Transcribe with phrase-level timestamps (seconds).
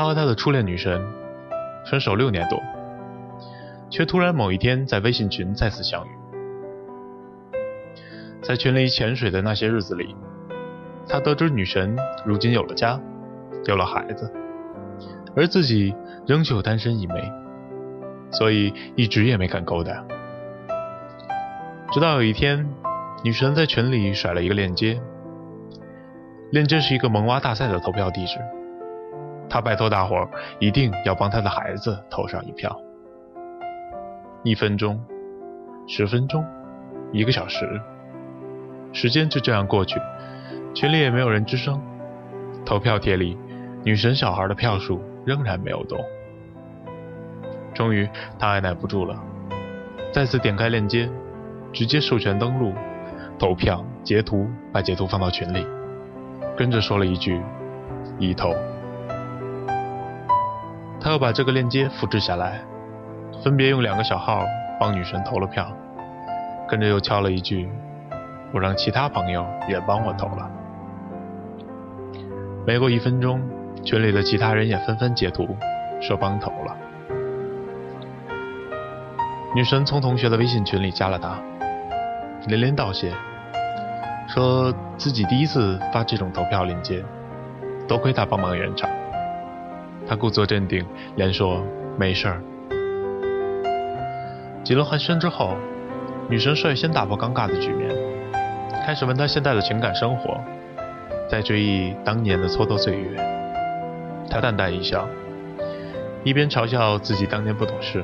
[0.00, 0.98] 他和他的初恋女神
[1.84, 2.58] 分手六年多，
[3.90, 6.10] 却突然某一天在微信群再次相遇。
[8.40, 10.16] 在群里潜水的那些日子里，
[11.06, 12.98] 他得知女神如今有了家，
[13.66, 14.32] 有了孩子，
[15.36, 15.94] 而自己
[16.26, 17.30] 仍旧单身一枚，
[18.30, 20.02] 所以一直也没敢勾搭。
[21.92, 22.66] 直到有一天，
[23.22, 24.98] 女神在群里甩了一个链接，
[26.52, 28.38] 链接是一个萌娃大赛的投票地址，
[29.50, 32.80] 他拜托大伙儿一定要帮他的孩子投上一票。
[34.44, 34.98] 一分钟，
[35.86, 36.42] 十分钟，
[37.12, 37.80] 一个小时。
[38.92, 40.00] 时间就这样过去，
[40.72, 41.80] 群里也没有人吱声。
[42.64, 43.36] 投票帖里，
[43.84, 45.98] 女神小孩的票数仍然没有动。
[47.74, 48.08] 终于，
[48.38, 49.14] 他按耐不住了，
[50.12, 51.10] 再次点开链接，
[51.72, 52.72] 直接授权登录，
[53.38, 55.66] 投票，截图，把截图放到群里，
[56.56, 57.40] 跟着说了一句
[58.18, 58.54] ：“已投。”
[61.00, 62.60] 他又把这个链接复制下来，
[63.42, 64.44] 分别用两个小号
[64.78, 65.66] 帮女神投了票，
[66.68, 67.70] 跟着又敲了一句。
[68.52, 70.50] 我让其他朋友也帮我投了。
[72.66, 73.40] 没过一分钟，
[73.82, 75.56] 群里的其他人也纷纷截图，
[76.02, 76.76] 说帮投了。
[79.54, 81.38] 女神从同学的微信群里加了他，
[82.46, 83.12] 连连道谢，
[84.28, 87.02] 说自己第一次发这种投票链接，
[87.88, 88.90] 多亏他帮忙圆场。
[90.10, 91.64] 他故作镇定，连说
[91.96, 92.42] 没事儿。
[94.64, 95.54] 几轮寒暄之后，
[96.28, 97.88] 女神率先打破尴尬的局面。
[98.84, 100.36] 开始问他现在的情感生活，
[101.28, 103.16] 在追忆当年的蹉跎岁月。
[104.28, 105.08] 他淡淡一笑，
[106.24, 108.02] 一边嘲笑自己当年不懂事，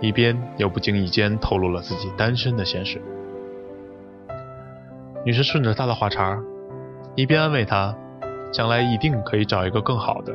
[0.00, 3.02] 一边又不经意间透露了自己单身的现实。
[5.26, 6.40] 女神顺着他的话茬，
[7.16, 7.94] 一边安慰他，
[8.50, 10.32] 将来一定可以找一个更好的，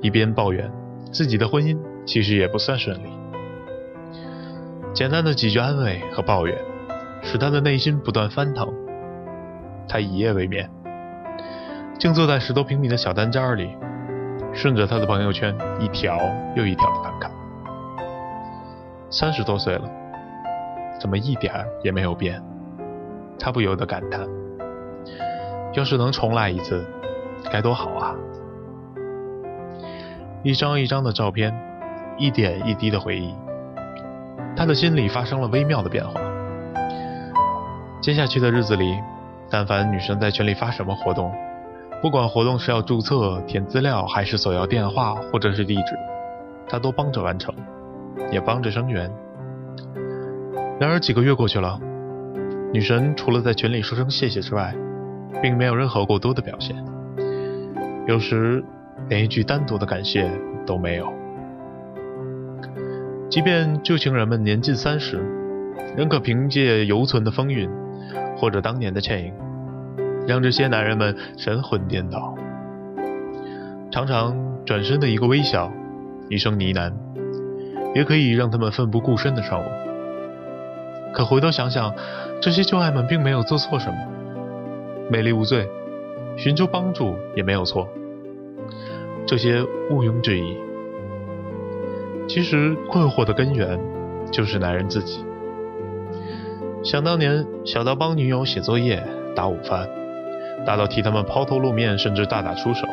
[0.00, 0.70] 一边抱怨
[1.12, 3.10] 自己的婚姻其实也不算顺利。
[4.92, 6.56] 简单的几句安慰和抱怨。
[7.22, 8.66] 使他的内心不断翻腾。
[9.86, 10.70] 他一夜未眠，
[11.98, 13.76] 静坐在十多平米的小单间里，
[14.54, 16.18] 顺着他的朋友圈一条
[16.56, 17.30] 又一条的翻看。
[19.10, 19.82] 三十多岁了，
[20.98, 22.42] 怎么一点儿也没有变？
[23.38, 24.26] 他不由得感叹：
[25.74, 26.86] 要是能重来一次，
[27.52, 28.14] 该多好啊！
[30.42, 31.54] 一张一张的照片，
[32.16, 33.34] 一点一滴的回忆，
[34.56, 36.18] 他的心里发生了微妙的变化。
[38.00, 38.98] 接下去的日子里，
[39.50, 41.30] 但凡女生在群里发什么活动，
[42.00, 45.98] 不管活动是要注册、填资料，还是索要电话或者是地址，
[46.66, 47.54] 他都帮着完成，
[48.32, 49.12] 也帮着声援。
[50.80, 51.78] 然而几个月过去了，
[52.72, 54.74] 女神除了在群里说声谢谢之外，
[55.42, 56.82] 并没有任何过多的表现，
[58.06, 58.64] 有时
[59.10, 60.26] 连一句单独的感谢
[60.64, 61.12] 都没有。
[63.28, 65.18] 即便旧情人们年近三十，
[65.94, 67.68] 仍可凭借犹存的风韵。
[68.36, 69.34] 或者当年的倩影，
[70.26, 72.34] 让这些男人们神魂颠倒。
[73.90, 74.34] 常常
[74.64, 75.70] 转身的一个微笑，
[76.30, 76.90] 一声呢喃，
[77.94, 79.68] 也可以让他们奋不顾身的上路。
[81.12, 81.94] 可回头想想，
[82.40, 83.98] 这些旧爱们并没有做错什么，
[85.10, 85.68] 美丽无罪，
[86.38, 87.86] 寻求帮助也没有错，
[89.30, 90.58] 这些毋庸置疑。
[92.26, 93.78] 其实困惑的根源，
[94.32, 95.24] 就是男人自己。
[96.82, 99.00] 想当年，小到帮女友写作业、
[99.36, 99.88] 打午饭，
[100.66, 102.88] 大到替他们抛头露面，甚至大打出手。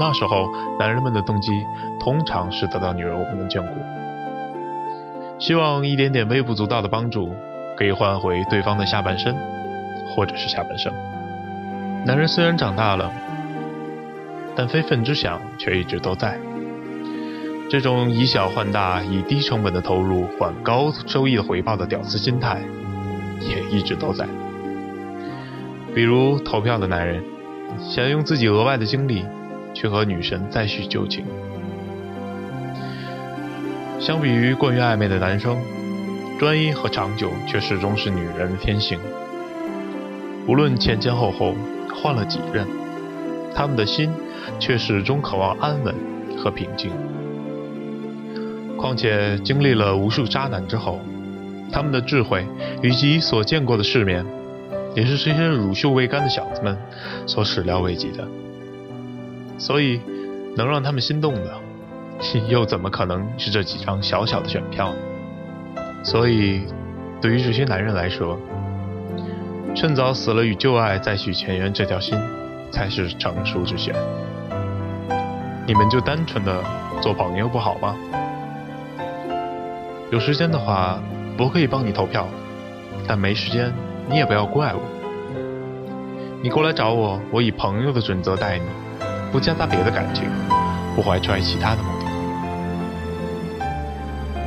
[0.00, 0.48] 那时候，
[0.78, 1.52] 男人们的动机
[2.00, 3.74] 通常是得到女人们的眷顾，
[5.38, 7.28] 希望一点点微不足道的帮助
[7.76, 9.36] 可以换回对方的下半身，
[10.16, 10.90] 或者是下半生。
[12.06, 13.12] 男人虽然长大了，
[14.56, 16.38] 但非分之想却一直都在。
[17.68, 22.60] 这种以小换大、以低成本的投入换高收益回报的屌丝心态，
[23.40, 24.26] 也一直都在。
[25.94, 27.22] 比如投票的男人，
[27.78, 29.24] 想用自己额外的精力
[29.72, 31.24] 去和女神再续旧情。
[34.00, 35.56] 相比于过于暧昧的男生，
[36.38, 38.98] 专一和长久却始终是女人的天性。
[40.48, 41.54] 无论前前后后
[41.94, 42.66] 换了几任，
[43.54, 44.10] 他们的心
[44.58, 45.94] 却始终渴望安稳
[46.36, 46.90] 和平静。
[48.76, 51.00] 况且经历了无数渣男之后，
[51.70, 52.46] 他们的智慧
[52.82, 54.24] 以及所见过的世面，
[54.94, 56.76] 也是这些乳臭未干的小子们
[57.26, 58.26] 所始料未及的。
[59.58, 60.00] 所以，
[60.56, 61.54] 能让他们心动的，
[62.48, 64.94] 又怎么可能是这几张小小的选票？
[66.02, 66.62] 所以，
[67.20, 68.40] 对于这些男人来说，
[69.74, 72.18] 趁早死了与旧爱再续前缘这条心，
[72.70, 73.94] 才是成熟之选。
[75.66, 76.62] 你们就单纯的
[77.00, 77.96] 做朋友不好吗？
[80.10, 81.00] 有时间的话，
[81.38, 82.26] 我可以帮你投票，
[83.06, 83.72] 但没时间，
[84.08, 84.80] 你也不要怪我。
[86.42, 88.64] 你过来找我，我以朋友的准则待你，
[89.30, 90.24] 不夹杂别的感情，
[90.96, 92.06] 不怀揣其他的目的，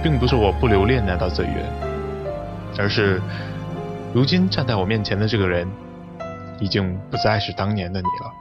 [0.01, 1.65] 并不是我不留恋那段岁月，
[2.77, 3.21] 而是
[4.13, 5.65] 如今站在我面前的这个人，
[6.59, 8.33] 已经不再是当年的你了。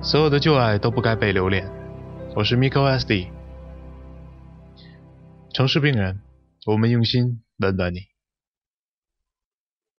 [0.00, 1.70] 所有的旧爱都不该被留恋。
[2.34, 3.28] 我是 Miko SD。
[5.52, 6.20] 城市病人，
[6.66, 8.11] 我们用心温暖你。